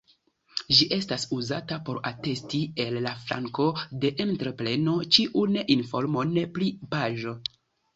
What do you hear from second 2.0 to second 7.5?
atesti el la flanko de entrepreno ĉiun informon pri pago.